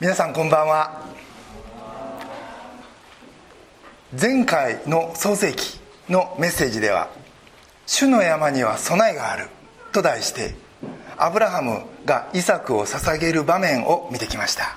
[0.00, 1.02] 皆さんこんばんは。
[4.12, 7.08] 前回の創世記のメッセージでは
[7.84, 9.48] 「主の山には備えがある」
[9.90, 10.54] と題して
[11.16, 14.76] アブラハムがイサクを捧げる場面を見てきました。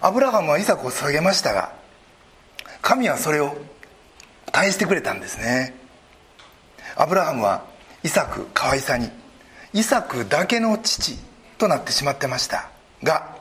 [0.00, 1.70] アブラハムはイサクを捧げましたが
[2.80, 3.54] 神はそれを
[4.50, 5.74] 返してくれたんですね。
[6.96, 7.64] アブラハムは
[8.02, 9.10] イサク可愛さに
[9.74, 11.18] イサクだけの父
[11.58, 12.70] となってしまってました
[13.02, 13.36] が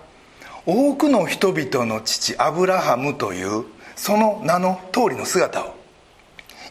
[0.70, 3.64] 多くの人々の父アブラハムという
[3.96, 5.74] その名の通りの姿を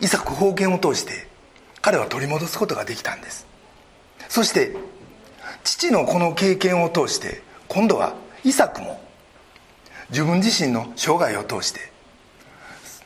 [0.03, 1.27] イサク封建を通して
[1.81, 3.47] 彼は取り戻すことができたんです。
[4.29, 4.77] そして
[5.65, 8.15] 父のこの経験を通して今度は
[8.45, 9.01] イサクも
[10.11, 11.81] 自分自身の生涯を通して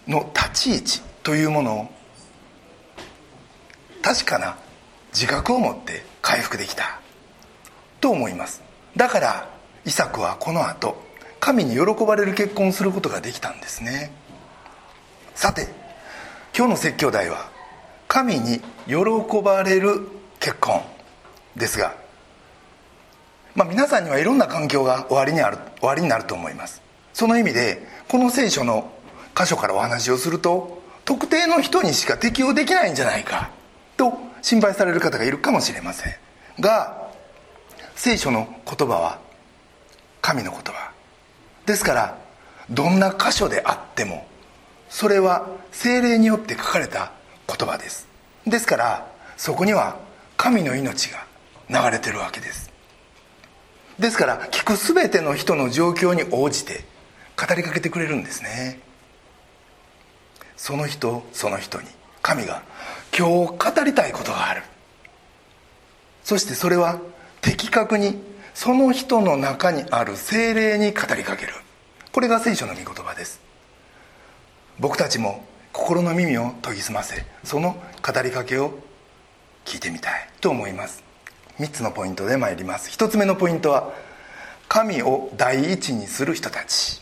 [0.08, 1.90] の立ち位置というものを
[4.02, 4.58] 確かな
[5.12, 7.00] 自覚を持って回復できた
[8.00, 8.60] と思います。
[8.96, 11.02] だからイサクはこの後
[11.40, 14.12] 神に喜ばれる結婚をすることができたんですね。
[15.34, 15.68] さて
[16.56, 17.48] 今日の説教題は
[18.08, 18.96] 「神に喜
[19.42, 20.06] ばれる
[20.38, 20.82] 結婚」
[21.56, 21.94] ですが、
[23.54, 26.82] まあ、皆さんにはいろんな環境が終わりにある終わりになると思います。
[27.14, 28.90] その意味でこの聖書の
[29.34, 33.50] 箇所からお話をすると特定の人にしか適用できないんじゃないか
[33.96, 36.14] と心配される方がいるかもしれません。
[36.60, 37.08] が
[37.96, 39.18] 聖書の言葉は
[40.20, 40.92] 神の言葉。
[41.66, 42.18] ですから
[42.70, 44.26] どんな箇所であっても
[44.88, 47.12] それは精霊によって書かれた
[47.46, 48.08] 言葉です。
[48.46, 49.98] ですからそこには
[50.36, 51.26] 神の命が
[51.68, 52.70] 流れてるわけです。
[53.98, 56.84] ですから聞く全ての人の状況に応じて
[57.36, 58.80] 語りかけてくれるんですね。
[60.56, 61.86] その人その人に
[62.22, 62.62] 神が
[63.16, 64.62] 今日語りたいことがある。
[66.24, 66.98] そしてそれは
[67.40, 68.29] 的確に
[68.60, 71.54] その人の中にある精霊に語りかける。
[72.12, 73.40] これが聖書の御言葉です。
[74.78, 78.74] 僕たちも心の耳を研ぎ澄ませその語りかけを
[79.64, 80.28] 聞いてみたい。
[80.42, 81.02] と思います。
[81.58, 82.90] 3つのポイントで参ります。
[82.90, 83.94] 1つ目のポイントは
[84.68, 87.00] 神を第一にする人たち。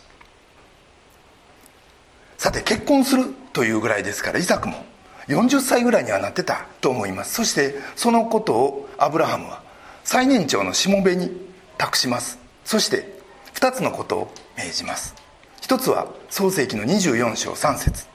[2.37, 4.85] さて結婚するというぐらいですからイサクも
[5.27, 7.33] 40歳ぐらいにはなってたと思います。
[7.33, 9.61] そしてそのことをアブラハムは
[10.05, 11.48] 最年長のしもべに
[11.79, 12.37] 託します。
[12.65, 13.19] そして
[13.55, 15.15] 2つのことを命じます。
[15.61, 18.05] 一つは創世紀の24章3節。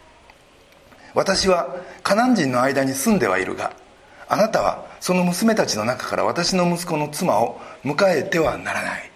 [1.14, 3.72] 私はカナン人の間に住んではいるが
[4.28, 9.10] あなたはその娘たちの中から私の息子の妻を迎えてはならない。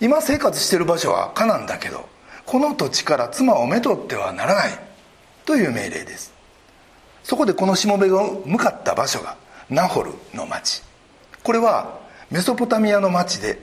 [0.00, 2.08] 今生活している場所はカナンだけど
[2.46, 4.70] この土地から妻をめとってはならない。
[5.44, 6.32] という命令です。
[7.22, 9.36] そこでこのしもべが向かった場所が
[9.70, 10.82] ナホルの町。
[11.42, 13.58] これはメソポタミアの町で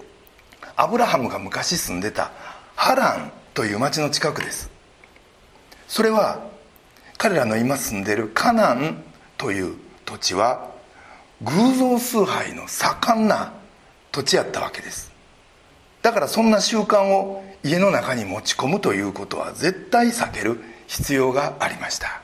[0.75, 2.31] アブラハムが昔住んでた
[2.75, 4.69] ハランという町の近くです。
[5.87, 6.39] それは
[7.17, 9.03] 彼らの今住んでるカナン
[9.37, 9.75] という
[10.05, 10.71] 土地は
[11.41, 13.53] 偶像崇拝の盛んな
[14.11, 15.11] 土地やったわけです。
[16.01, 22.21] だからそんな習慣を家の中に持ち込むということは絶対避ける必要がありました。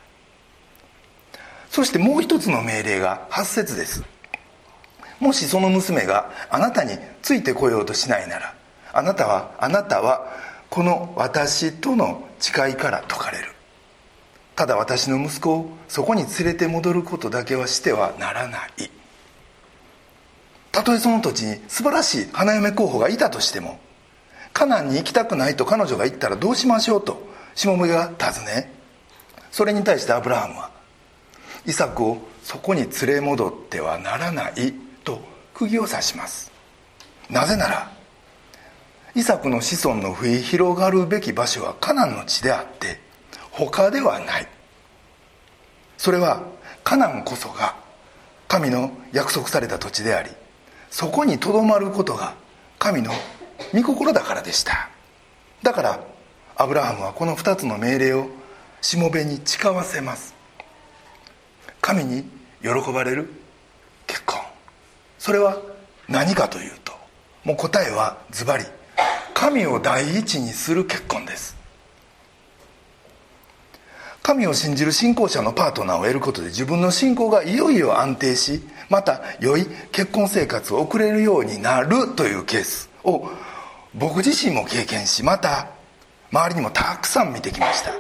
[1.69, 4.03] そしてもう一つの命令が8節です。
[5.21, 8.55] もしその娘があなたについてこようとしないなら
[8.91, 10.27] あなたはあなたは
[10.69, 13.51] この私との誓いから解かれる。
[14.55, 18.89] ただ私の息子をそこに連れて戻ることだけはしてはならない。
[20.71, 23.79] たとえその土地に素晴らしい花嫁候補がいたとしても
[24.53, 27.21] カナンに行きたくないと彼女が言ったらどうしましょうと
[27.53, 28.71] しもべが尋ね
[29.51, 30.71] それに対してアブラハムは
[31.65, 34.91] イサクをそこに連れ戻ってはならない。
[35.67, 36.51] 釘を刺します。
[37.29, 37.91] なぜなら
[39.13, 42.99] イサクの子孫の増え広がるべき場所はカナンの地であって
[43.51, 44.47] 他ではない。
[45.97, 46.44] それは
[46.83, 47.75] カナンこそが
[48.47, 50.31] 神の約束された土地であり
[50.89, 52.33] そこにとどまることが
[52.80, 53.12] 神の
[53.74, 54.89] 御心だからでした。
[55.62, 56.00] だから
[56.56, 58.30] アブラハムはこの2つの命令を
[58.81, 60.33] しもべに誓わせます。
[61.81, 62.24] 神に
[62.62, 63.30] 喜ばれる
[64.07, 64.40] 結婚。
[65.21, 65.56] それは
[66.09, 66.94] 何かというと
[67.44, 68.65] もう答えはズバリ
[69.35, 71.56] 神を第一にする結婚です。
[74.23, 83.29] 神を信じる信仰者のパートナーを得ることで自分の信仰がいよいよ安定しまた良い結婚生活を送れるようになるというケースを
[83.94, 85.69] 僕自身も経験しまた
[86.31, 87.91] 周りにもたくさん見てきました。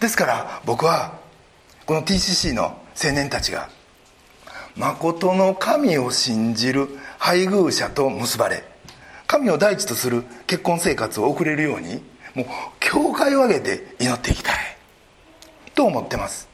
[0.00, 1.12] ですから僕は
[1.86, 3.68] この TCC の青年たちが
[4.76, 6.88] 誠の神を信じる
[7.18, 8.64] 配偶者と結ばれ
[9.26, 12.02] 神を第一とする結婚生活を送れるように
[12.34, 12.46] もう
[12.80, 14.54] 教会を挙げて祈っていきたい。
[15.74, 16.48] と思ってます。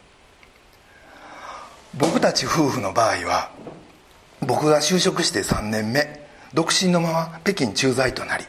[1.97, 3.51] 僕たち夫婦の場合は
[4.41, 8.45] 僕が就職して3年目独身のまま北京駐在となり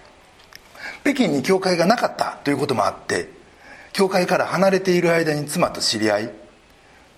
[1.01, 3.29] 北京に教会がなかったということもあって
[3.93, 6.31] 教会から離れている間に妻と知り合い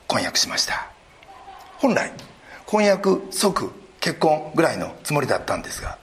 [0.08, 0.92] 婚約しました。
[1.80, 2.12] 本来
[2.70, 5.98] 婚約即結婚ぐらいのつもりだったんですが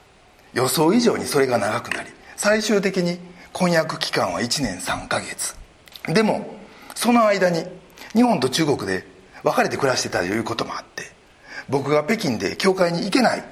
[0.53, 3.21] 予想以上にそれが長くなり最終的に
[3.53, 5.57] 婚約期間は1年3ヶ月。
[6.13, 6.45] でも
[6.97, 7.63] その間に
[8.15, 9.07] 日本と中国で
[9.45, 11.05] 別れて暮らしてたということもあって
[11.69, 13.45] 僕が北京で教会に行けない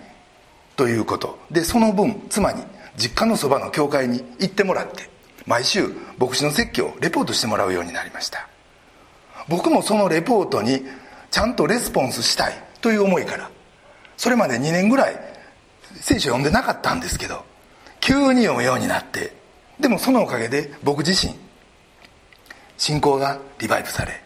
[0.75, 1.39] ということ。
[1.53, 2.65] でその分妻に
[2.97, 5.09] 実家のそばの教会に行ってもらって
[5.47, 8.49] 毎週牧師の説教をレポートしてもらうようになりました。
[9.49, 10.83] 僕もそのレポートに
[11.31, 12.65] ちゃんとレスポンスしたい。
[12.85, 13.51] という思いから。
[14.17, 15.17] それまで2年ぐらい
[15.97, 17.45] 聖書を読んでなかったんですけど
[18.01, 19.33] 急に読むようになって
[19.81, 21.35] でもそのおかげで僕自身
[22.77, 24.23] 信仰がリバイブされ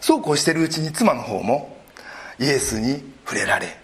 [0.00, 1.76] そうこうしてるうちに妻の方も
[2.38, 3.78] イエスに触れられ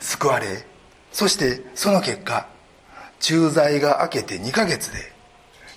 [0.00, 0.64] 救われ
[1.12, 2.46] そしてその結果
[3.20, 4.98] 駐在が明けて2ヶ月で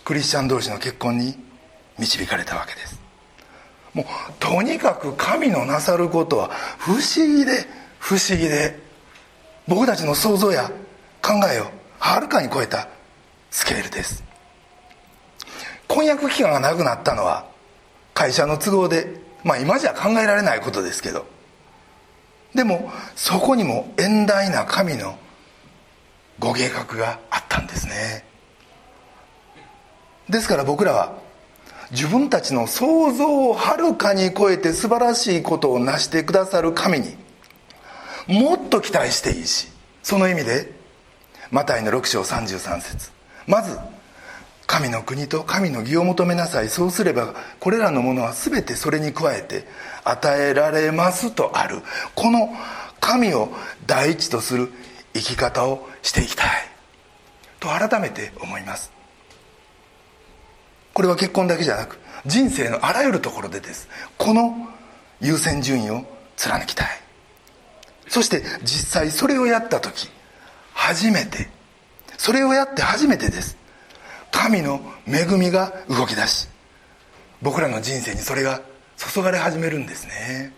[0.04, 1.36] クリスチャン同士の結婚に
[1.98, 3.00] 導かれたわけです。
[3.94, 4.06] もう
[4.40, 7.66] とにかく神のなさることは不思議で
[8.06, 8.78] 不思議で
[9.68, 10.70] 僕たちの想像や
[11.24, 12.88] 考えをはるかに超えた
[13.50, 14.24] スケールです。
[15.88, 17.48] 婚約期間がなくなったのは
[18.14, 19.08] 会社の都合で
[19.44, 21.26] まあ今じゃ考えられないことですけど
[22.54, 25.18] でもそこにも遠大な神の
[26.38, 28.24] ご計画があったんですね。
[30.30, 31.18] ですから僕らは
[31.90, 37.25] 自分たちの想像をはるかに超えて素晴らしいことを成してくださる神に
[38.28, 39.68] もっと期待していいし
[40.04, 40.72] その意味で
[41.52, 43.12] マタイの6章33節。
[43.48, 43.78] まず
[44.68, 46.70] 神の国と神の義を求めなさい。
[46.70, 49.66] そうすればこれらのものは全てそれに加えて
[50.04, 51.82] 与えられますとある。
[52.16, 52.50] この
[53.00, 53.50] 神を
[53.86, 54.72] 第一とする
[55.14, 56.48] 生き方をしていきたい。
[57.60, 58.92] と改めて思います。
[60.94, 63.88] これは結婚だけじゃなく人生のあらゆるところでです。
[64.18, 64.68] この
[65.22, 66.06] 優先順位を
[66.36, 67.05] 貫きたい。
[68.08, 70.10] そして実際それをやった時
[70.74, 71.50] 初めて
[72.18, 73.58] それをやって初めてです。
[74.32, 76.48] 神の恵みが動き出し
[77.42, 78.62] 僕らの人生にそれが
[78.98, 80.54] 注がれ始めるんですね。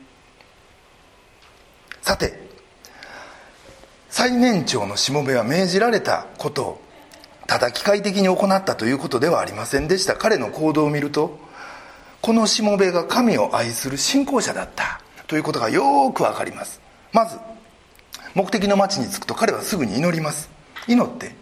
[2.02, 2.40] さて
[4.10, 6.82] 最年長のしもべは命じられたことを
[7.46, 10.16] ただ機械的に行ったということではありませんでした。
[10.16, 11.38] 彼の行動を見ると
[12.22, 16.82] このしもべが神を愛する信仰者だったということがよくわかります。
[17.12, 17.38] まず
[18.34, 20.50] 目的の町に着くと彼はすぐに祈ります。
[20.88, 21.34] 祈って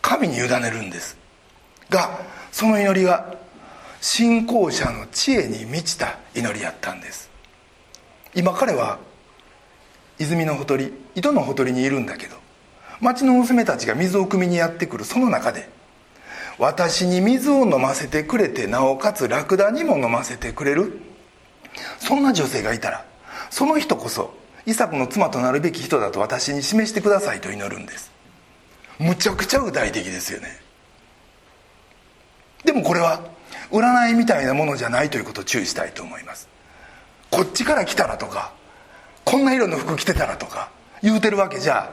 [0.00, 1.16] 神に委ねるんです。
[1.90, 2.20] が
[2.52, 3.34] その祈りは
[4.00, 7.30] 信仰者の知恵に満ちた祈りやったんです。
[8.34, 8.98] 今彼は
[10.18, 12.36] 泉のほとり井戸のほとりにいるんだけど
[13.00, 15.68] 町の娘たちが水を汲みにやってくるその中で
[16.58, 21.00] 私に水を飲ませてくれてなおかつラクダにも飲ませてくれる。
[21.98, 23.04] そんな女性がいたら
[23.50, 24.34] その人こそ
[24.66, 28.10] イサクの妻となるべき人だと私に示してくださいと祈るんです。
[28.98, 30.48] むちゃくちゃ具体的ですよね。
[32.64, 33.20] でもこれは
[33.70, 36.48] 占いみたいなものじゃないということを注意したいと思います。
[37.30, 38.52] こっちから来たらとか
[39.24, 40.70] こんな色の服着てたらとか
[41.02, 41.90] 言うてるわけじゃ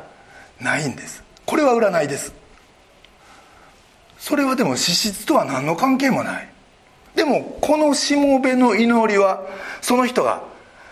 [0.59, 1.23] ないんです。
[1.45, 2.33] これは占いです。
[4.19, 6.47] それはでも資質とは何の関係もない。
[7.15, 9.43] でもこのしもべの祈りは
[9.81, 10.43] その人が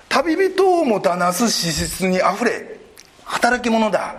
[0.10, 2.80] 旅人をもたなす資質にあふれ
[3.24, 4.16] 働き者だ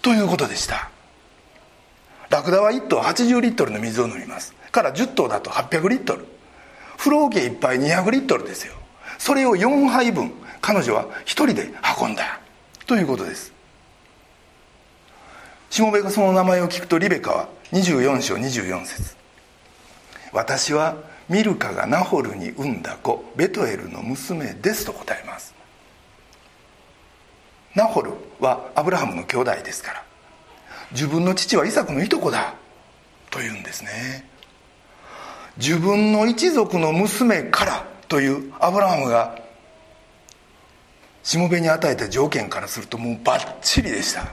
[0.00, 0.90] ということでした。
[2.30, 4.54] ラクダは1頭80リットルの水を飲みます。
[4.70, 6.26] から10頭だと800リットル。
[6.96, 8.74] 風呂桶1杯200リットルですよ。
[9.18, 12.40] それを4杯分彼女は1人で運んだ。
[12.86, 13.52] ということです。
[15.70, 19.16] しもべがその名前を聞くとリベカは24章24節。
[20.32, 20.96] 私は
[21.28, 25.54] ミルカがナホルに産んだ子ベトエルの娘ですと答えます。
[27.74, 30.04] ナホルはアブラハムの兄弟ですから
[30.92, 32.54] 自分の父はイサクのいとこだ
[33.30, 34.24] というんですね。
[35.58, 39.38] 自分の一族の娘からというアブラハムが
[41.22, 44.26] しもべに与えた条件からするともうバッチリでした。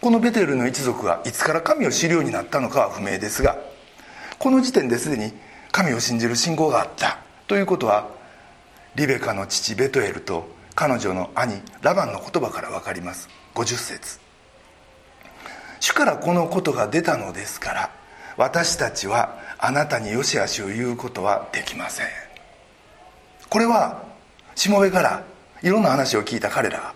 [0.00, 3.58] このベテルの一族がいつから神を知るようになったのかは不明ですが
[4.38, 5.34] この時点ですでに
[5.72, 8.08] 神を信じる信仰があったということは
[8.96, 13.28] リベカの父ベトエルと彼女の兄ラバンの言葉から分かります。
[13.54, 14.20] 50節。
[15.78, 17.90] 主からこのことが出たのですから
[18.36, 22.06] 私たちはあなたによしあしを言うことはできません。
[23.48, 24.02] これは
[24.54, 25.24] しもべから
[25.62, 26.94] いろんな話を聞いた彼らが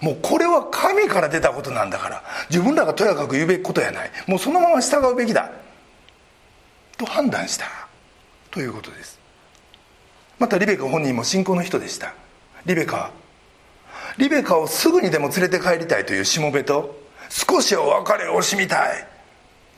[0.00, 4.10] もうこれは神から出たことなんだから自分らがとやかく言うべきことやない。
[4.26, 5.50] もうそのまま従うべきだ。
[6.96, 7.89] と判断した。
[8.50, 9.18] ということです。
[10.38, 12.14] またリベカ本人も信仰の人でした。
[12.66, 13.10] リベカは
[14.18, 19.06] リベカをすぐにでも連れて帰りたいというしもべと少しは別れを惜しみたい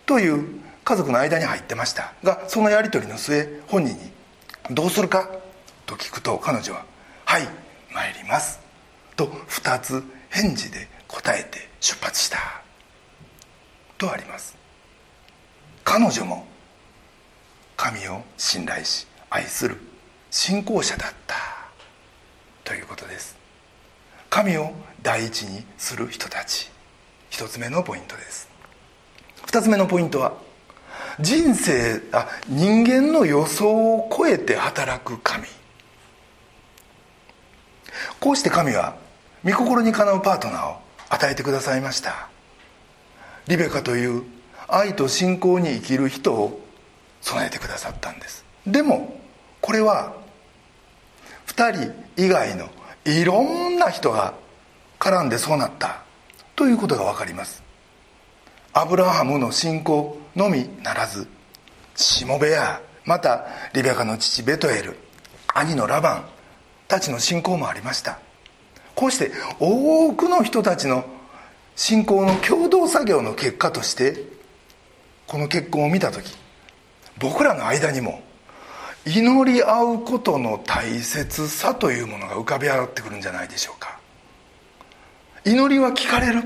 [0.06, 2.14] という家族の間に入ってました。
[2.24, 4.10] がそのやり取りの末本人に
[4.70, 5.28] 「どうするか?」
[5.86, 6.84] と聞くと彼女は
[7.26, 7.48] 「はい
[7.92, 8.60] 参ります」
[9.16, 12.62] と2つ返事で答えて出発した。
[13.98, 14.56] とあります。
[15.84, 16.46] 彼女も
[17.82, 19.76] 神を信頼し愛する
[20.30, 21.34] 信仰者だった。
[22.62, 23.36] ということです。
[24.30, 24.70] 神を
[25.02, 26.70] 第一にする人たち。
[27.28, 28.48] 一つ目のポイントです。
[29.46, 30.34] 二つ目のポイントは
[31.18, 35.44] 人生あ人間の予想を超えて働く神。
[38.20, 38.94] こうして神は
[39.44, 40.76] 御心にかなうパートナーを
[41.08, 42.28] 与えてくださいました。
[43.48, 44.22] リベカという
[44.68, 46.62] 愛と信仰に生きる人を
[47.22, 48.44] 備えてくださったんです。
[48.66, 49.18] でも
[49.60, 50.12] これは
[51.46, 52.68] 2人以外の
[53.04, 54.34] いろんな人が
[54.98, 56.02] 絡んでそうなった
[56.54, 57.62] ということが分かります。
[58.74, 61.26] アブラハムの信仰のみならず
[61.94, 64.96] しもべやまたリベカの父ベトエル
[65.54, 66.24] 兄のラバン
[66.88, 68.18] たちの信仰もありました。
[68.94, 71.04] こうして多くの人たちの
[71.74, 74.24] 信仰の共同作業の結果として
[75.26, 76.36] この結婚を見た時
[77.18, 78.22] 僕らの間にも
[79.04, 83.98] 祈り合うことの大切さというものが浮かび上がってくるんじゃないでしょうか。
[85.44, 86.42] 祈りは聞かれる。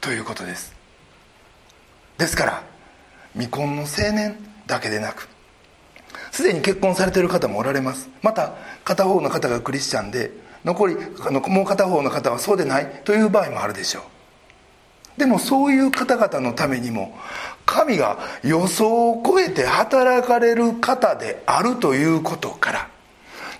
[0.00, 0.74] ということです。
[2.18, 2.62] ですから
[3.32, 5.28] 未婚の青年だけでなく
[6.30, 8.08] すでに結婚されてる方もおられます。
[8.22, 10.30] また片方の方がクリスチャンで
[10.64, 10.96] 残り
[11.26, 14.02] あのもう片方の方はそうでないという場合もあるでしょう。
[15.16, 17.16] でもそういう方々のためにも
[17.66, 22.88] 神が予想を超えて働かれる方であるということから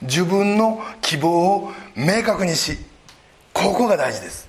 [0.02, 2.76] 自分の希望を明確にし
[3.52, 4.48] ここが大事です。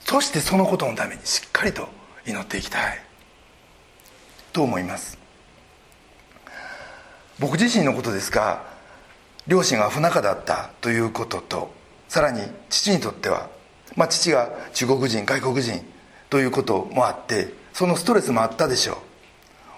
[0.00, 1.88] そしてそのことのためにしっかりと
[2.24, 3.02] 祈っていきたい。
[4.52, 5.18] と思います。
[7.40, 8.64] 僕自身のことですが
[9.46, 11.74] 両親が不仲だったということと
[12.08, 13.48] さらに父にとっては、
[13.96, 15.82] まあ、父が中国人外国人
[16.30, 18.96] ということもあってそのストレスもあったでしょう。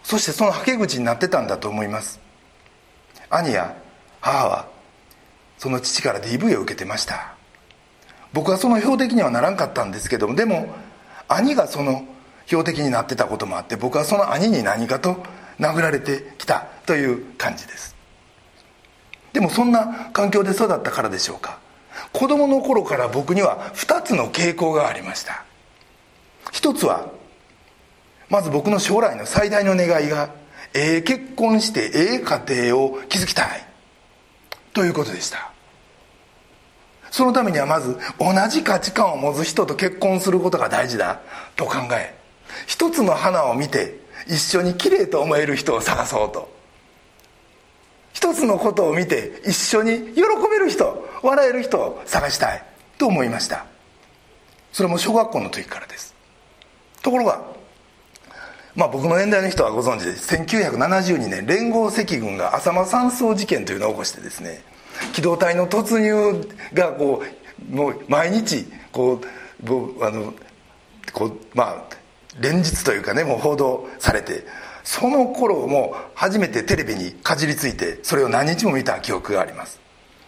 [0.02, 2.20] そしてそのはけ口になってたんだと思います。
[3.30, 3.76] 兄や
[4.20, 4.68] 母は
[5.58, 7.34] その父から DV を受けてました。
[8.32, 10.68] 僕はその標的にはならんかったんですけどもでも
[11.28, 12.04] 兄がその
[12.46, 15.22] 標的になってたこともあって僕はその兄に何かと
[15.58, 17.96] 殴られてきたという感じです。
[19.32, 21.58] でもそんな環境で育ったからでしょうか。
[22.12, 25.44] 子供の頃から僕には2つの傾向がありました。
[26.52, 27.10] 一つは
[28.28, 30.30] まず僕の将来の最大の願いが
[30.74, 33.66] ええ結婚してええ家庭を築きたい。
[34.74, 35.50] ということでした。
[37.10, 41.20] そのためにはまず同じ価値観を持つ人と結婚することが大事だ。
[41.56, 42.14] と考え
[42.66, 46.57] 一つの花を見て一緒に綺麗と思える人を探そうと。
[48.18, 52.64] 一つのことを見て一緒に喜べる人笑える人を探したい
[52.98, 53.64] と思いました。
[54.72, 56.16] それも小学校の時からです。
[57.00, 57.44] ところが
[58.74, 64.62] まあ僕の年代の人はご存知で1972年連合赤軍が浅間山荘事件というのを起こしてですね
[65.12, 66.44] 機動隊の突入
[66.74, 67.22] がこ
[67.70, 70.34] うもう毎日こうあの
[71.12, 71.84] こうまあ
[72.40, 74.44] 連日というかねもう報道されて
[74.84, 79.80] その頃も初めてテレビにかじりついてそれを何日も見た記憶があります。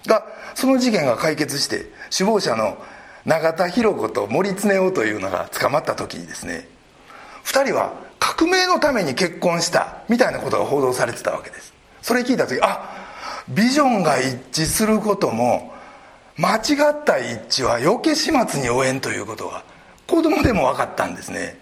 [0.07, 2.79] がその事件が解決して首謀者の
[3.27, 6.67] 永田博子と森恒夫というのが捕まった時にですね
[7.45, 11.73] 2人は革命のために結婚したみたいなことが報道されてたわけです。
[12.03, 12.97] それ聞いた時あ
[13.49, 15.75] ビジョンが一致することも
[16.37, 16.59] 間違
[16.93, 19.63] った一致は余計始末に応援ということが
[20.07, 21.59] 子供でも分かったんですね。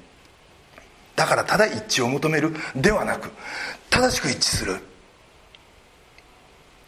[1.18, 3.30] だからただ一致を求めるではなく
[3.90, 4.76] 正しく一致する。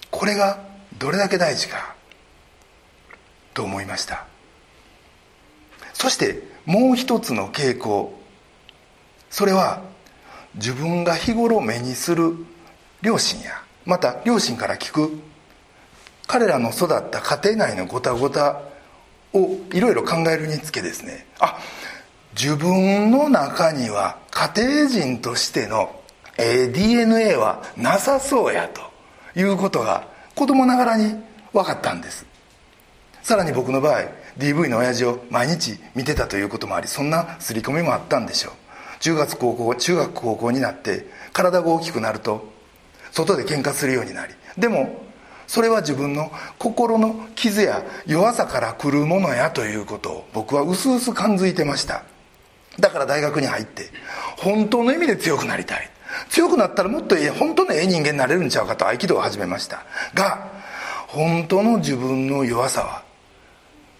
[0.08, 0.60] これが
[0.98, 1.96] どれだけ大事か
[3.54, 4.26] と思いました。
[5.94, 8.16] そしてもう一つの傾向。
[9.30, 9.82] それは
[10.54, 12.32] 自分が日頃目にする
[13.02, 15.10] 両親やまた両親から聞く
[16.28, 18.60] 彼らの育った家庭内のごたごた
[19.32, 21.26] をいろいろ考えるにつけですね。
[21.40, 21.58] あ
[22.34, 26.00] 自分の中には家庭人としての
[26.38, 28.80] DNA はなさそうやと
[29.38, 31.14] いうことが子供ながらに
[31.52, 32.24] 分かったんです。
[33.22, 34.04] さらに僕の場合
[34.38, 38.52] DV の親父を毎日見てたということもありそんな刷り込みもあったんでしょう。
[39.00, 42.48] 中学高校中学高校になって体が大きくなると
[43.12, 45.02] 外で喧嘩するようになりでも
[45.46, 52.04] それは自分の心の傷や弱さから来るものやということを僕は薄々感づいてました。
[52.78, 53.90] だから大学に入って
[54.38, 55.90] 本当の意味で強くなりたい。
[56.28, 59.84] 強くなったらもっと本当のええ人間になれるんちゃうかと合気道を始めました。
[60.14, 60.48] が
[61.06, 63.02] 本当の自分の弱さは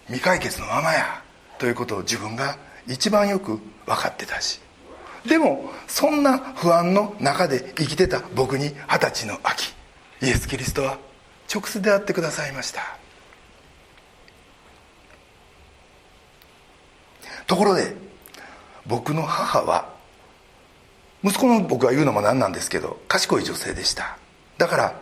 [0.07, 1.23] 未解決のままや
[1.59, 4.61] ということを自分が一番よく分かってたし。
[5.27, 9.75] でもそんな不安の中で生きてた僕に二十歳の秋
[10.23, 10.99] イエス・キリストは
[11.53, 12.97] 直接出会ってくださいました。
[17.47, 17.95] ところで
[18.91, 19.89] 僕の母は
[21.23, 24.19] 息子の僕が言うのもなんなんですけど賢い女性でした。
[24.59, 24.95] だから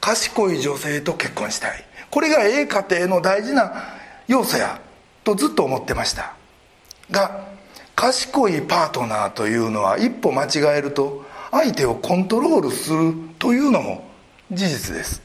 [0.00, 1.84] 賢い女性と結婚したい。
[2.10, 3.84] これがええ家庭の大事な
[4.26, 4.80] 要素や
[5.24, 6.34] とずっと思ってました。
[7.10, 7.46] が
[7.94, 14.08] 賢いパートナーというのは一歩間違えると相手をコントロールするというのも
[14.50, 15.20] 事実です。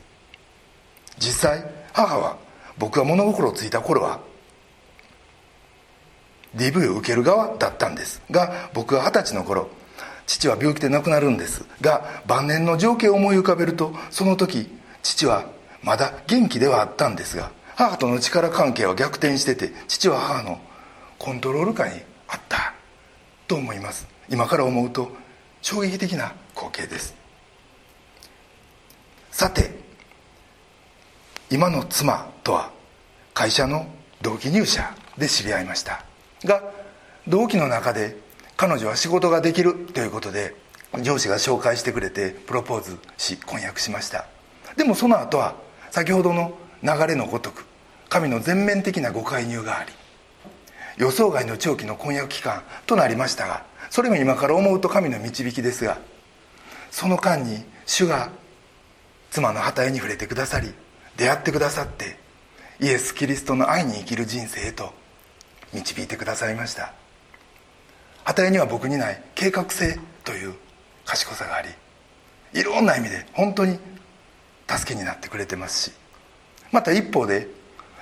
[1.19, 2.37] 実際母は
[2.77, 4.19] 僕が物心ついた頃は
[6.55, 9.69] DV を受ける側だったんですが僕が二十歳の頃
[10.25, 14.69] 父は病気で亡くなるんですが晩年の情景を思い浮かべるとその時
[15.01, 15.45] 父は
[15.83, 20.59] まだ元気ではあったんですが母との力関係は逆転してて父は母の
[21.17, 22.73] コントロール下にあった
[23.47, 24.05] と思います。
[24.29, 25.11] 今から思うと
[25.61, 27.15] 衝撃的な光景です。
[29.31, 29.79] さて
[31.49, 32.71] 今の妻とは
[33.33, 33.87] 会社の
[34.21, 36.08] 同期入社で知り合いました。
[36.45, 36.61] が
[37.27, 38.17] 同期の中で
[38.57, 40.55] 彼女は仕事ができるということで
[41.01, 44.25] 上司が紹介してくれてプロポーズし婚約しました。
[44.75, 45.55] でもその後は
[45.91, 47.65] 先ほどの流れのごとく
[48.09, 49.91] 神の全面的なご介入があり
[50.97, 55.97] 予想外の長期の婚約期間となりましたがそれも今から思うと神の導きですが
[56.91, 58.31] その間に主が
[59.31, 60.73] 妻の旗絵に触れてくださり
[61.17, 62.17] 出会ってくださって
[62.79, 64.93] イエス・キリストの愛に生きる人生へと
[65.73, 66.93] 導いてくださいました。
[68.29, 70.53] 旗絵には僕にない計画性という
[71.05, 71.69] 賢さがあり
[72.53, 73.79] いろんな意味で本当に
[74.67, 75.95] 助けになってくれてますし
[76.71, 77.47] また一方で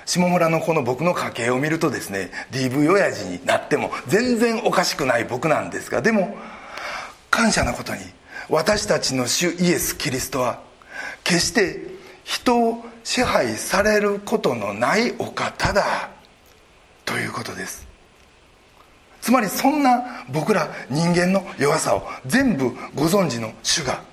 [0.05, 6.37] 下村のこの僕の家系を見るとですね DV 親父になっても全然おかしくない僕なんですがでも
[7.31, 8.01] 感謝なことに
[8.49, 10.61] 私たちの主イエス・キリストは
[11.23, 11.81] 決して
[12.25, 16.16] 人を支配されることのないお方だ。
[17.07, 17.87] ということです。
[19.21, 24.03] つまりそんな僕ら人間の弱さを全部ご存知の主が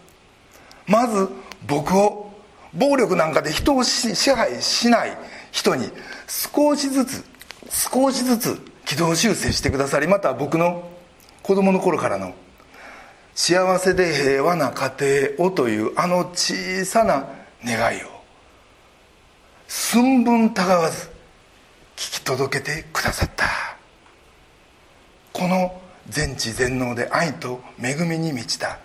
[0.86, 1.28] まず
[1.68, 2.32] 僕を
[2.72, 5.16] 暴力なんかで人を支配しない
[5.52, 5.90] 人に
[6.26, 7.24] 少しずつ
[7.70, 10.90] 少しずつ軌道修正してくださりまた僕の
[11.42, 12.34] 子供の頃からの
[13.34, 14.92] 幸せで平和な家
[15.38, 17.28] 庭をというあの小さな
[17.64, 18.08] 願いを
[19.68, 21.13] 寸分たがわず
[22.24, 23.46] 届けてくださった。
[25.32, 28.78] この全知全能で愛と恵みに満ちた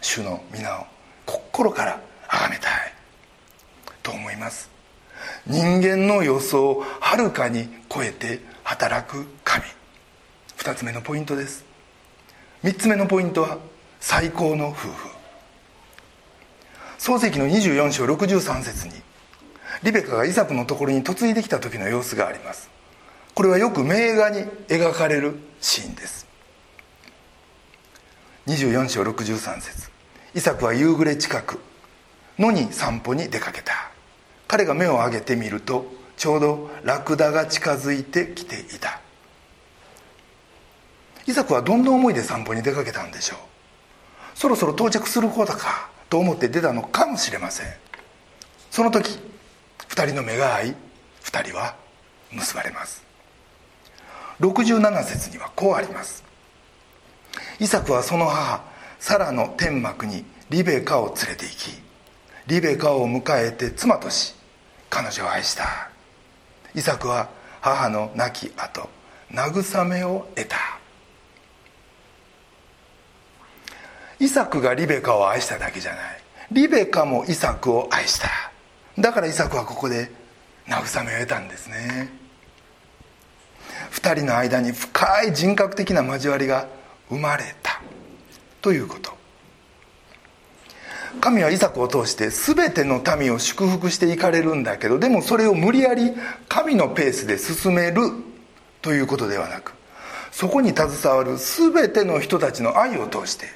[0.00, 0.86] 主の皆を
[1.26, 2.94] 心から崇めたい。
[4.02, 4.70] と思います。
[5.46, 9.64] 人間の予想をはるかに超えて働く神。
[10.58, 11.64] 2つ目のポイントです。
[12.62, 13.58] 3つ目のポイントは
[14.00, 15.08] 最高の夫婦。
[16.98, 18.94] 創世紀の24章63節に
[19.84, 22.70] リベカがイサクのところに嫁いできた時の様子があります。
[23.34, 26.26] これはよく名画に描かれるシーンです。
[28.46, 29.90] 24章63節。
[30.34, 31.60] イサクは夕暮れ近く
[32.38, 33.90] 野に散歩に出かけた。
[34.48, 39.00] 彼が目を上げてみるとちょうどラクダが近づいてきていた。
[41.26, 43.38] イサクはどんな思いで散歩に出かけたんでしょう？
[44.34, 47.66] そろそろ到着することかと思って出たのかもしれません。
[48.70, 49.18] その時
[49.88, 50.76] 2人の目が合い
[51.22, 51.76] 2人は
[52.32, 53.04] 結ばれます。
[54.40, 56.24] 67節にはこうあります。
[57.60, 58.64] イサクはその母
[58.98, 61.84] サラの天幕にリベカを連れて行き
[62.46, 64.34] リベカを迎えて妻とし
[64.90, 65.90] 彼女を愛した。
[66.74, 67.28] イサクは
[67.60, 68.88] 母の亡き後
[69.32, 70.56] 慰めを得た。
[74.20, 76.22] イサクがリベカを愛しただけじゃない。
[76.52, 78.53] リベカもイサクを愛した。
[78.98, 80.10] だからイサクはここで
[80.66, 82.10] 慰めを得たんですね。
[83.92, 86.68] 2人の間に深い人格的な交わりが
[87.08, 87.80] 生まれた。
[88.60, 89.12] ということ。
[91.20, 96.12] 神はイサクを通して全ての民を祝福していかれるんだけどでもそれを無理やり
[96.48, 98.34] 神のペースで進める。
[98.84, 99.72] ということではなく
[100.30, 103.46] そこに携わる全ての人たちの愛を通して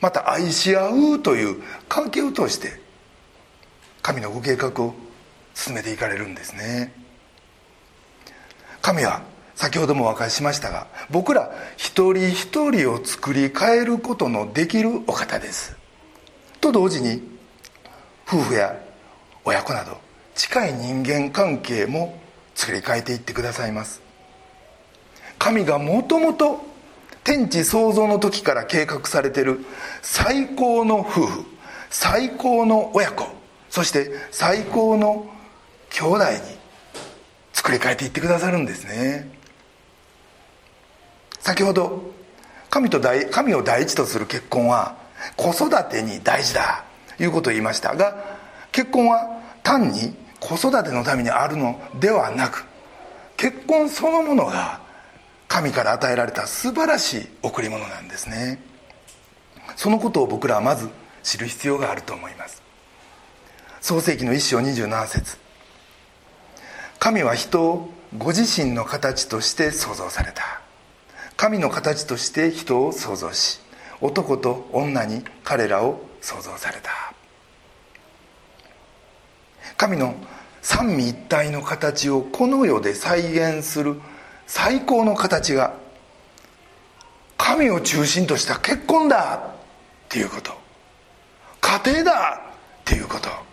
[0.00, 2.80] また愛し合うという関係を通して
[4.02, 4.94] 神のご計画を
[5.54, 6.92] 進めていかれるんですね。
[8.80, 9.22] 神は
[9.54, 15.76] 先ほどもお分かりしましたが僕ら一人一人を作り変えることのできるお方です。
[16.60, 17.22] と同時に
[18.26, 18.80] 夫婦や
[19.44, 19.98] 親子など
[20.34, 22.18] 近い人間関係も
[22.54, 24.00] 作り変えていってくださいます。
[25.38, 26.64] 神がもともと
[27.22, 29.64] 天地創造の時から計画されている
[30.00, 31.44] 最高の夫婦
[31.90, 33.39] 最高の親子。
[33.70, 35.26] そして最高の
[35.90, 36.38] 兄弟に
[37.52, 39.30] 作り変えていってくださるんですね。
[41.38, 42.02] 先ほど
[42.68, 44.96] 神と大神を第一とする結婚は
[45.36, 46.84] 子育てに大事だ
[47.16, 48.38] ということを言いましたが
[48.72, 52.64] 結婚は単に子育てのためにあるのではなく
[53.36, 54.80] 結婚そのものが
[55.48, 58.60] 神から与えられた素晴らしい贈り物なんですね。
[59.74, 60.88] そのことを僕らはまず
[61.22, 62.69] 知る必要があると思います。
[63.80, 65.38] 創世紀の一章27節。
[66.98, 67.88] 神は人を
[68.18, 70.60] ご自身の形として創造された。
[71.38, 73.58] 神の形として人を創造し
[74.02, 76.90] 男と女に彼らを創造された。
[79.78, 80.14] 神の
[80.60, 83.98] 三位一体の形をこの世で再現する
[84.46, 85.74] 最高の形が
[87.38, 89.40] 神を中心とした結婚だっ
[90.10, 90.52] ていうこと。
[91.62, 93.49] 家庭だっていうこと。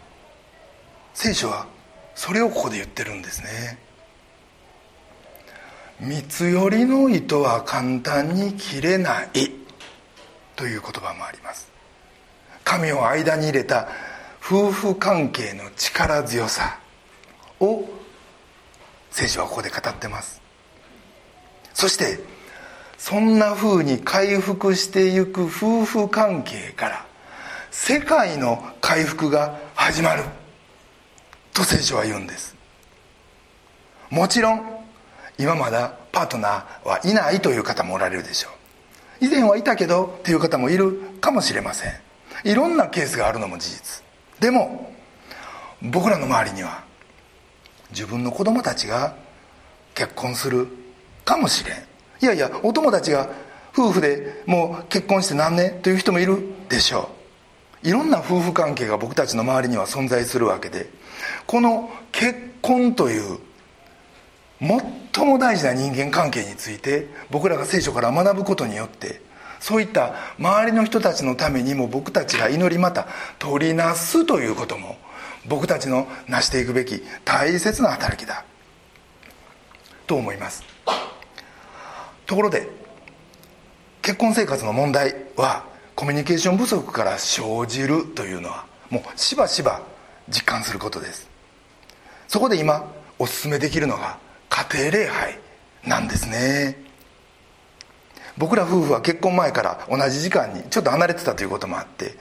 [1.19, 1.65] 聖書は
[2.13, 3.79] それをここで言ってるんですね。
[5.99, 9.51] 三つ寄りの糸は簡単に切れない。
[10.55, 11.71] という言葉もあります。
[12.63, 13.87] 神を間に入れた
[14.45, 16.79] 夫婦関係の力強さ
[17.59, 17.83] を
[19.09, 20.39] 聖書はここで語ってます。
[21.73, 22.19] そして
[22.99, 27.05] そんな風に回復していく夫婦関係から
[27.71, 30.23] 世界の回復が始まる。
[31.57, 32.55] と聖書は言うんです。
[34.11, 34.61] もちろん
[35.39, 38.49] 今まだパートナーはいないという方もおられるでしょ
[39.19, 39.25] う。
[39.25, 41.93] 以前はいたけどっていう方もいるかもしれません。
[42.43, 44.03] いろんなケースがあるのも事実。
[44.39, 44.93] でも
[45.81, 46.83] 僕らの周りには
[47.89, 49.15] 自分の子供たちが
[49.95, 50.67] 結婚する
[51.25, 51.77] かもしれん。
[52.21, 53.29] いやいやお友達が
[53.73, 56.37] 夫婦でもう結婚して何年という人もいる
[56.69, 57.09] でしょ
[57.83, 57.87] う。
[57.87, 60.87] いろんな夫婦関係が僕たちの周りには存在するわけで
[61.47, 63.39] この結婚という
[65.13, 69.21] 最も大事な人間関係について僕らが聖書から学ぶことによって
[69.59, 73.07] そういった周りの人たちのためにも僕たちが祈りまた
[73.39, 74.97] 取りなすということも
[75.47, 78.43] 僕たちの成していくべき大切な働きだ。
[80.05, 80.63] と思います。
[82.25, 82.67] ところで
[84.01, 89.81] 結婚生活の問題はコミュニケーション不足から生じるというのはもうしばしば
[90.29, 91.26] 実感することです。
[92.27, 94.17] そこで今お勧めできるのが
[94.49, 95.39] 家庭礼拝
[95.85, 96.87] なんですね。
[98.37, 102.15] 僕ら夫婦は結婚前から同じ時間にちょっと離れてたということもあって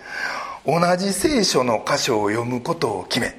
[0.65, 3.39] 同じ聖書の箇所を読むことを決め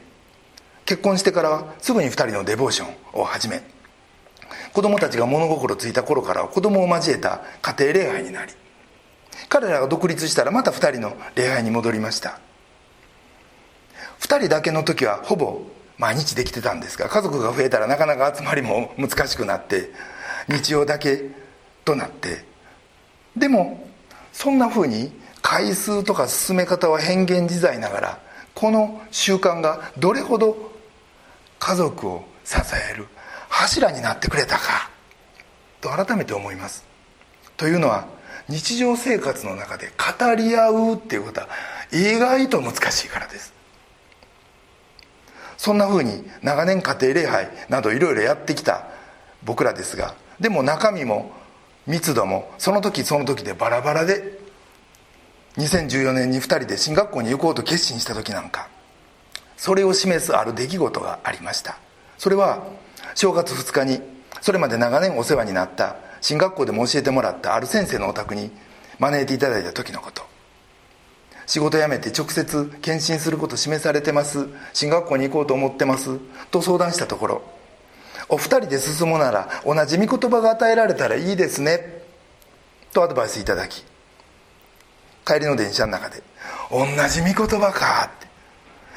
[0.86, 3.64] 結婚してからはすぐに2人のデボーションを始め
[4.74, 8.54] 子供たちが物心ついた頃から子供を交えた家庭礼拝になり
[9.50, 12.40] 彼らが独立したらまた2人の礼拝に戻りました。
[14.20, 15.62] 2人だけの時はほぼ
[15.98, 19.92] 毎日できてたんですが家族が増えたらなかなか集まりも難しくなって
[20.48, 21.32] 日曜だけ
[21.84, 22.46] となって。
[23.36, 23.88] でも
[24.34, 28.20] そんなふうに回数とか進め方は変幻自在ながら
[28.54, 30.72] この習慣がどれほど
[31.60, 32.56] 家族を支
[32.92, 33.08] える
[33.50, 34.90] 柱になってくれたか
[35.82, 36.86] と改めて思います。
[37.56, 38.08] というのは
[38.50, 41.48] 日常生活の中で語り合うっていうことは
[41.92, 43.57] 意外と難しいからです。
[45.58, 48.88] そんなふうに長年家庭礼拝などいろいろやってきた
[49.44, 51.32] 僕らですがでも中身も
[51.88, 54.38] 密度もその時その時でバラバラで
[55.58, 58.70] 2014年に2人で進学校に行こうと決心した時なんか
[59.58, 61.80] それを示すある出来事がありました。
[62.18, 62.64] それは
[63.16, 64.02] 正月2日に
[64.42, 68.52] それまで長年お世話になった進学校でも教えてもらったある先生のお宅に
[69.00, 70.24] 招いていただいた時のこと。
[71.48, 74.48] 仕事辞めて直接検診すること示されてます。
[74.74, 76.20] 進学校に行こうと思ってます。
[76.52, 77.42] と相談したところ
[78.30, 82.04] お二人で進むなら同じ御言葉が与えられたらいいですね。
[82.92, 83.86] とアドバイスいただき
[85.26, 86.22] 帰りの電車の中で
[86.70, 88.28] 「同じ御言葉か」って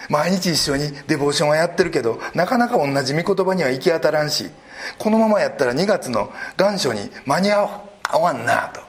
[0.08, 4.50] 毎日一緒にデボーションはやってるけどなかなか同じ御言葉には行き当たらんし
[4.98, 7.82] このままやったら2月の願書に間に合
[8.18, 8.80] わんなと。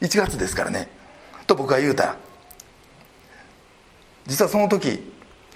[0.00, 0.88] 1月ですからね。
[1.46, 2.04] と僕は言うた。
[2.04, 2.25] ら
[4.26, 5.00] 実はその時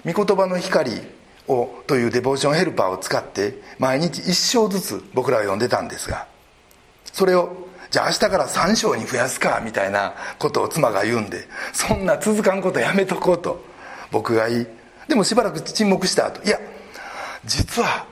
[0.05, 0.91] 御言葉の光
[1.47, 6.27] をというデボーションヘルパーを使って毎日1章ずつ僕らは読んでたんですが
[7.05, 13.63] それをじゃあ明日から3章に増やすかみたいなことを妻が言うんでそんな続かんことやめとこうと
[14.11, 14.67] 僕が言い
[15.07, 16.59] でもしばらく沈黙した後いや
[17.45, 18.05] 実は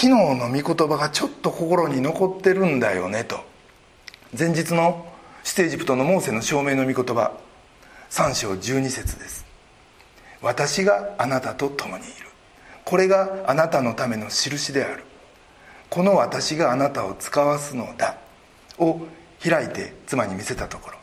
[0.00, 3.40] 昨日の御言葉がちょっと心に残ってるんだよねと。
[4.38, 5.06] 前日の
[5.42, 7.32] 出エジプトのモーセの証明の御言葉
[8.10, 9.47] 3章12節です。
[10.40, 12.28] 私があなたと共にいる。
[12.84, 15.04] これがあなたのための印である。
[15.90, 18.18] この私があなたを使わすのだ。
[18.78, 19.00] を
[19.42, 20.98] 開いて妻に見せたところ。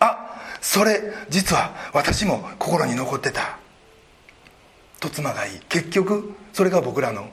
[0.00, 3.58] あそれ実は私も心に残ってた。
[4.98, 7.28] と妻が言い結局それが僕らの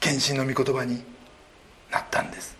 [0.00, 1.02] 献身の御言葉に
[1.90, 2.59] なったんです。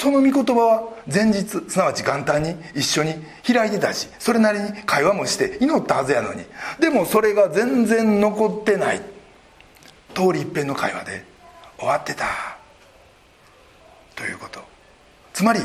[0.00, 6.42] その御言葉は前日すなわち元旦に一緒に開いてたしそれなりに会話もして祈ったはずやのに。
[6.80, 9.02] でもそれが全然残ってない。
[10.14, 11.22] 通り一遍の会話で
[11.78, 12.24] 終わってた。
[14.16, 14.62] ということ。
[15.34, 15.60] つまり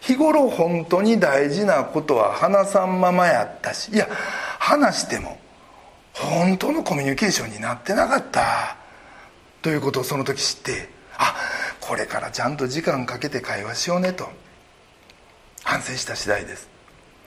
[0.00, 4.08] 日頃本当に大事なことは話さんままやったしいや
[4.58, 5.38] 話しても
[6.14, 8.78] 本当のコミュニケーションになってなかった。
[9.60, 11.36] ということをその時知ってあ
[11.86, 14.28] これからちゃんと時間かけて会話しようねと。
[15.62, 16.68] 反省した次第です。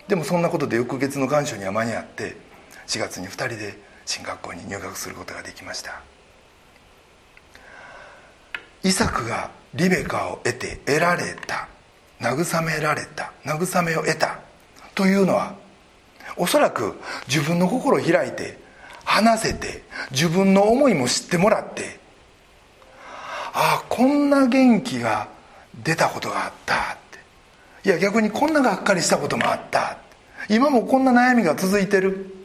[0.07, 2.35] でもそんなことで翌月の願書には間に合って
[2.87, 6.01] 4月に2人で進学校に入学することができました。
[8.83, 11.67] イサクがリベカを得て得られた
[12.19, 14.39] 慰められた慰めを得た
[14.95, 15.55] というのは
[16.37, 18.57] おそらく自分の心を開いて
[19.03, 21.98] 話せて自分の思いも知ってもらって
[23.53, 25.27] ああこんな元気が
[25.83, 26.97] 出たことがあったっ
[27.83, 27.89] て。
[27.89, 29.97] いや逆にこんながっかりしたこともあった
[30.49, 32.35] 今もこんな悩みが続いてる。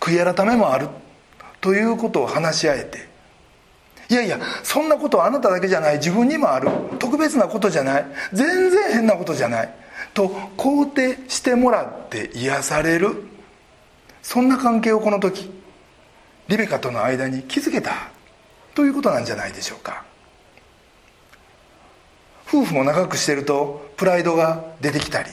[0.00, 0.88] 悔い改めもある
[1.60, 3.08] ということを話し合えて。
[4.08, 5.96] いやいやそんなことはあなただけじゃない。
[5.96, 6.68] 自分にもある。
[6.98, 8.06] 特別なことじゃない。
[8.32, 9.74] 全然変なことじゃない。
[10.14, 13.24] と肯定してもらって癒される。
[14.22, 15.50] そんな関係をこの時
[16.48, 18.10] リベカとの間に築けた。
[18.74, 20.04] ということなんじゃないでしょうか。
[22.52, 25.30] 夫婦も長くしてるとプライドが出てきたり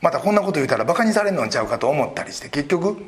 [0.00, 3.04] またこんなこと言うたらバカにされるのんちゃうかと思ったりして結局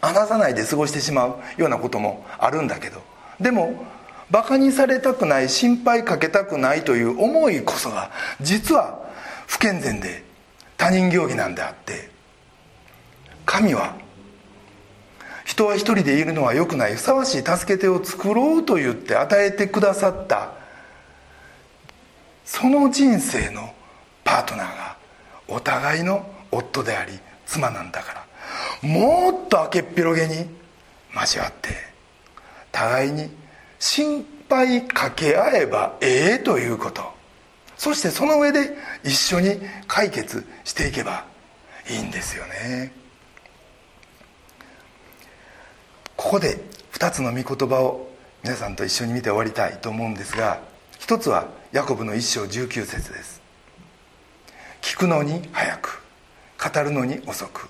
[0.00, 3.02] 話さないで過ごしてしまうようなこともあるんだけど
[3.38, 3.84] でも
[4.30, 8.98] バカにされたくない心配かけたくないという思いこそが実は
[9.46, 10.24] 不健全で
[10.78, 12.08] 他人行儀なんであって
[13.44, 13.94] 神は
[15.44, 20.63] 人は一人でいるのは良くないふさわしい助け手を作ろうと言って与えてくださった
[22.44, 23.74] その人生の
[24.22, 24.96] パートナーが
[25.48, 28.26] お互いの夫であり妻なんだか
[28.82, 30.46] らもっと明けっぴろげに
[31.14, 31.70] 交わって
[32.72, 33.30] 互いに
[33.78, 37.14] 心配かけ合えばええということ。
[37.76, 38.70] そしてその上で
[39.02, 41.24] 一緒に解決していけば
[41.90, 42.92] いいんですよね。
[46.16, 46.58] ここで
[46.92, 48.08] 2つの御言葉を
[48.42, 50.60] 皆さんと一緒に見て終わりたいと思うんですが
[50.98, 53.42] 一つはヤコブの一章19節です。
[54.80, 56.00] 聞くのに早く
[56.72, 57.68] 語るのに遅く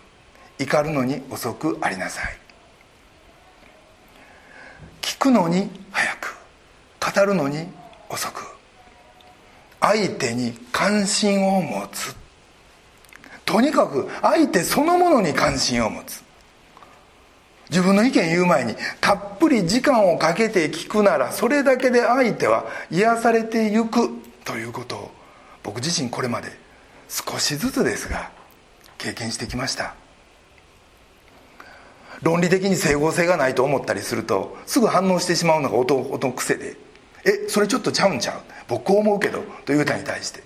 [0.58, 2.36] 怒るのに遅くありなさい。
[5.00, 6.36] 聞くのに早く
[7.00, 7.66] 語るのに
[8.10, 8.42] 遅く
[9.80, 12.14] 相手に関心を持つ。
[13.46, 16.22] とにかく相手そのものに関心を持つ。
[17.74, 24.10] 自分の意見言う前にたっぷり時間をかけて聞くならそれだけで相手は癒されてゆく
[24.44, 25.10] ということを
[25.64, 26.52] 僕自身これまで
[27.08, 28.30] 少しずつですが
[28.96, 29.96] 経験してきました。
[32.22, 36.76] 論理的に整合性がないと思ったりするとすぐ反応してしまうのが男の癖で
[37.26, 38.40] 「えそれちょっとちゃうんちゃう？
[38.68, 40.44] 僕こう思うけど」という歌に対して。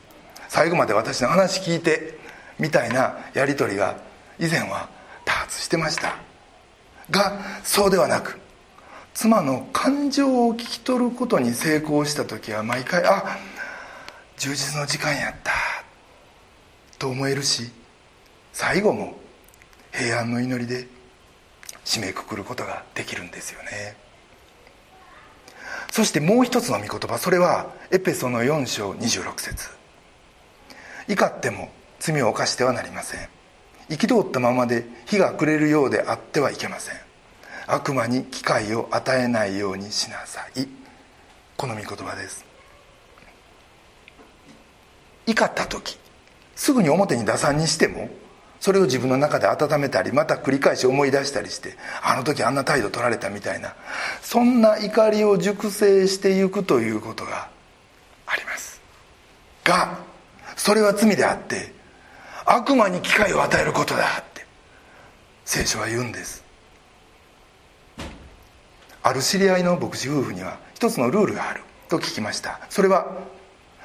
[0.49, 2.19] 最後まで私の話聞いて
[2.59, 3.97] みたいなやり取りが
[4.41, 4.89] 以前は
[5.27, 6.28] 多発してました。
[7.11, 8.39] がそうではなく
[9.15, 13.39] 妻の感情を聞き取ることに成功した時は毎回あ
[14.37, 15.53] 充実の時間やった
[16.99, 17.71] と思えるし
[18.53, 19.19] 最後も
[19.93, 20.87] 平安の祈りで
[21.85, 23.97] 締めくくることができるんですよね。
[25.91, 29.69] そしてもう一つの御言葉それはエペソの4章26節。
[31.09, 33.38] 怒っても罪を犯してはなりません。
[33.89, 36.97] 憤ったままで日が暮れるようであってはいけません。
[37.67, 40.67] 悪魔に機会を与えないようにしなさい。
[41.57, 42.45] この御言葉です。
[45.27, 45.99] 怒った時
[46.57, 48.09] すぐに表に打算にしても
[48.61, 53.75] それを自分の中で温めたりまた繰り返し思い出したりしてあの時あんな態度取られたみたいな
[54.23, 57.49] そんな怒りを熟成していくということが
[58.27, 58.81] あります。
[59.65, 59.99] が
[60.57, 61.73] それは罪であって
[62.51, 64.47] 悪魔に機会を与えることだって
[65.45, 66.43] 聖書は言うんです。
[69.03, 72.61] ある知り合いの牧師夫婦には一つのルールがあると聞きました。
[72.71, 73.07] それは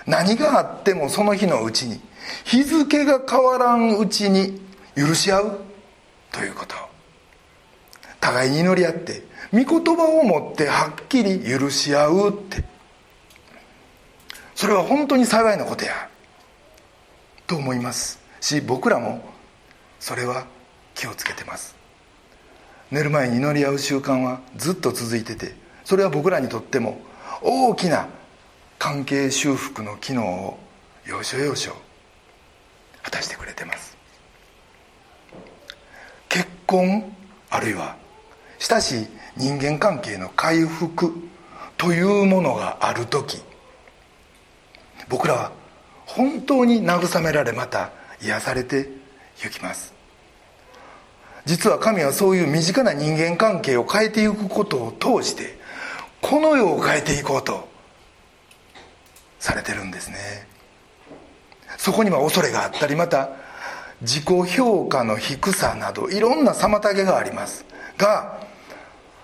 [0.06, 2.00] 何があってもその日のうちに
[2.46, 4.62] 日付が変わらんうちに
[4.96, 5.60] 許し合う？
[6.32, 6.76] ということ。
[8.22, 12.64] 互いに祈り合って御言葉を持ってはっきり許し合うって。
[14.56, 16.10] それは本当に幸いなことや
[17.46, 18.23] と思います。
[18.44, 19.24] し僕らも
[20.02, 20.46] それは
[20.96, 21.78] 気をつけてます。
[22.92, 27.00] 寝る前に祈り合う習慣はずっと続いててそれは僕らにとっても
[27.42, 28.08] 大きな
[28.78, 30.60] 関係修復の機能を
[31.06, 31.74] 要所要所
[33.02, 33.98] 果たしてくれてます。
[36.28, 37.16] 結婚
[37.50, 37.96] あるいは
[38.60, 41.14] 親しい人間関係の回復
[41.78, 43.42] というものがある時
[45.08, 45.52] 僕らは
[46.06, 47.92] 本当に慰められまた
[48.24, 48.90] 癒されて
[49.44, 49.94] ゆきます。
[51.46, 55.58] 実は神はそういう身近な人間関係を変えていくことを通して
[56.22, 57.68] この世を変えていこうと
[59.40, 60.48] されてるんですね。
[61.78, 63.32] そこには恐れがあったりまた
[64.02, 67.66] 自己評価の低さなどいろんな妨げがあります。
[67.98, 68.40] が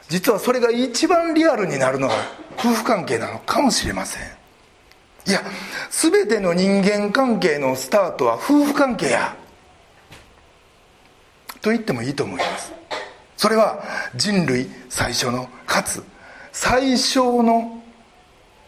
[0.09, 2.15] 実はそれが一番リアルになるのが
[2.57, 4.38] 夫婦関係なのかもしれません。
[5.25, 5.43] いや
[5.89, 9.35] 全ての人間関係のスタートは夫婦関係や。
[11.61, 12.73] と言ってもいいと思います。
[13.37, 13.83] それは
[14.15, 16.03] 人類最初のかつ
[16.51, 17.81] 最小の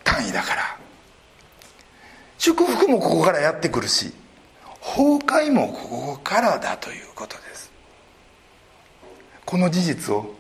[0.04, 0.78] 単位だから。
[2.38, 4.12] 祝福もここからやってくるし
[4.82, 7.72] 崩壊もここからだということです。
[9.46, 10.34] この事実を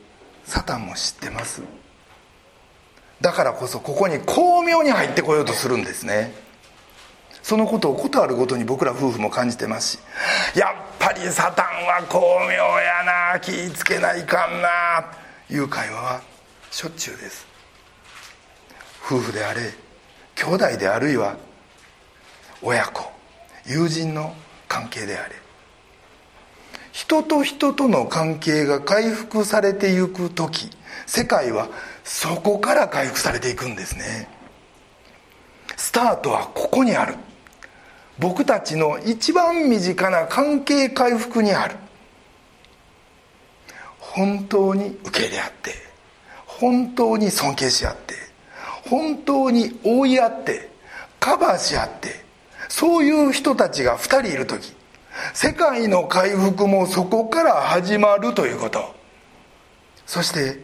[0.43, 1.61] サタンも知ってます。
[3.21, 6.33] だからこそここに巧妙に入ってこようとするんですね。
[7.43, 9.99] そのことをことあるごとに僕ら夫婦も感じてますし。
[10.55, 13.03] やっぱりサタンは巧妙や
[13.33, 13.39] な。
[13.39, 15.11] 気ぃつけないかんな。
[15.49, 16.21] いう会話は
[16.71, 17.45] しょっちゅうです。
[19.05, 19.73] 夫婦であれ
[20.35, 21.35] 兄弟であるいは
[22.61, 23.11] 親子
[23.65, 24.33] 友人の
[24.67, 25.35] 関係であれ。
[26.91, 30.69] 人と人との関係が回復されていく時
[31.05, 31.67] 世界は
[32.03, 34.27] そこから回復されていくんですね。
[35.75, 37.15] スタートはここにある。
[38.19, 41.75] 僕たちの一番身近な関係回復にある。
[43.99, 45.71] 本当に受け入れ合って
[46.45, 48.15] 本当に尊敬し合って
[48.89, 50.69] 本当に追い合って
[51.19, 52.25] カバーし合って
[52.67, 54.73] そういう人たちが2人いる時
[55.33, 58.93] 世界の回復もそこから始まるということ。
[60.05, 60.59] そして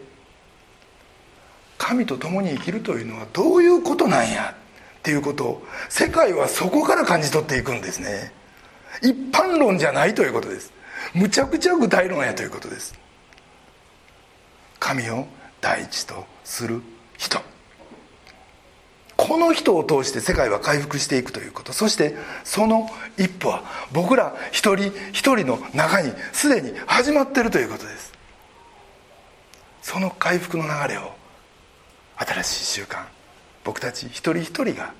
[1.78, 4.54] 神と共に生きるというのはどういうことなんや？
[4.98, 8.32] っていうことを世界はそこから感じ取っていくんですね。
[9.00, 10.72] 一般論じゃないということです。
[11.14, 12.98] むちゃくちゃ具体論やということです。
[14.80, 15.26] 神を
[15.60, 16.82] 第一とする
[17.16, 17.40] 人。
[19.16, 21.72] この人を通して世界は回復していくということ。
[21.72, 28.12] そしてその一歩は僕ら一人一人の中にすでに始まっているということです。
[29.82, 31.12] その回復の流れを
[32.18, 33.04] 新しい習慣
[33.64, 34.92] 僕たち一人一人が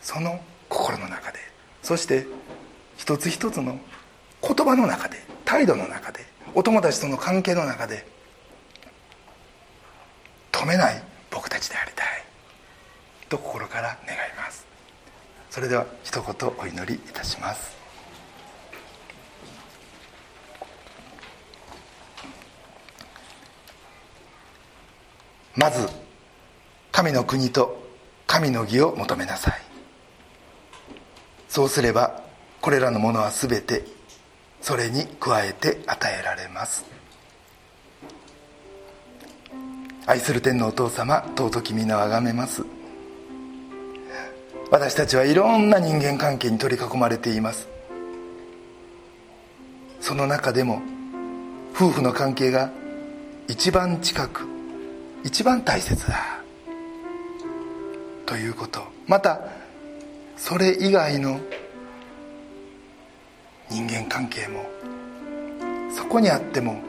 [0.00, 1.38] その心の中で
[1.82, 2.26] そして
[2.96, 3.78] 一つ一つの
[4.42, 6.20] 言葉の中で態度の中で
[6.54, 8.06] お友達との関係の中で
[10.52, 12.06] 止めない僕たちでありたい
[13.28, 14.66] と心から願います。
[15.50, 17.77] それでは一言お祈りいたします。
[25.58, 25.88] まず
[26.92, 27.82] 神の国と
[28.28, 29.54] 神の義を求めなさい。
[31.48, 32.22] そうすれば
[32.60, 33.84] これらのものは全て
[34.60, 36.84] それに加えて与えられます。
[40.06, 42.64] 愛する天のお父様尊き皆をあがめます。
[44.70, 47.68] 私たちはいろんな人間関係に取り囲まれています。
[50.00, 50.82] その中でも
[51.74, 52.70] 夫婦の関係が
[53.48, 54.57] 一番近く
[55.24, 56.40] 一番大切だ。
[58.26, 58.98] ということ。
[59.06, 59.40] また
[60.36, 61.40] それ以外の
[63.70, 64.64] 人間関係も
[65.90, 66.80] そこにあっても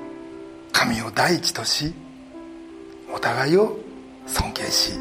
[0.71, 1.93] 神を第一とし
[3.13, 3.77] お互いを
[4.27, 4.93] 尊敬し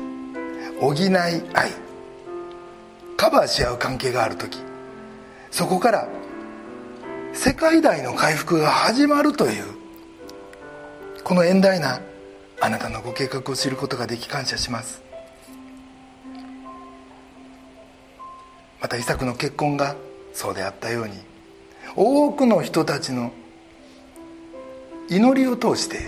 [0.80, 1.42] 補い合い
[3.16, 4.58] カバーし合う関係がある時
[5.50, 6.08] そこから
[7.32, 9.64] 世界大の回復が始まるという
[11.24, 12.00] この遠大な
[12.60, 15.02] あなたのご計画を知ることができ感謝します。
[18.80, 19.96] またイサクの結婚が
[20.32, 21.14] そうであったように
[21.96, 23.32] 多くの人たちの
[25.08, 25.98] 祈りを通して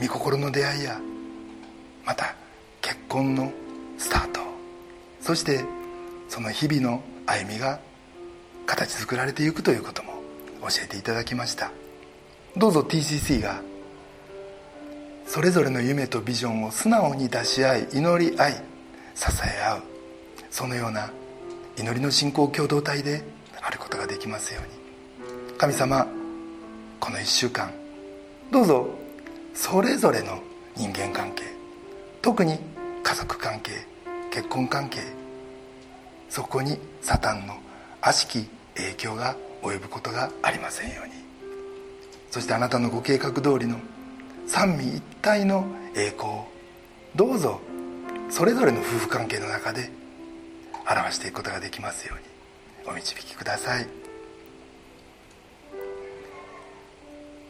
[0.00, 1.00] 御心の出会いや
[2.04, 2.34] また
[2.82, 3.50] 結婚の
[3.96, 4.40] スタート
[5.20, 5.64] そして
[6.28, 7.80] その日々の歩みが
[8.66, 10.12] 形作られていくということも
[10.62, 11.70] 教えていただきました。
[12.56, 13.62] どうぞ TCC が
[15.28, 18.52] それぞれの夢とビジョンを素直に出し合い祈り合い
[19.14, 19.82] 支え合う。
[20.50, 21.10] そのような
[21.76, 23.22] 祈りの信仰共同体で
[23.60, 25.58] あることができますように。
[25.58, 26.06] 神様
[26.98, 27.70] この1週間
[28.50, 28.88] どうぞ
[29.52, 30.40] それぞれの
[30.74, 31.42] 人間関係
[32.22, 32.58] 特に
[33.02, 33.72] 家族関係
[34.30, 35.00] 結婚関係
[36.30, 37.58] そこにサタンの
[38.00, 41.12] 悪しき影響が及ぶことがありませんように。
[42.30, 43.78] そしてあなたのご計画通りの
[44.48, 46.48] 三位一体の栄光を
[47.14, 47.60] どうぞ
[48.30, 49.90] それぞれの夫婦関係の中で
[50.90, 52.18] 表していくことができますよう
[52.88, 53.86] にお導きください。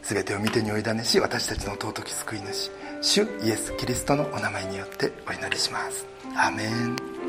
[0.01, 2.71] 全てを見てにおいだねし私たちの尊き救い主
[3.01, 6.05] 主イエス・キリストのお名前によってお祈りします。
[6.35, 7.28] アメン。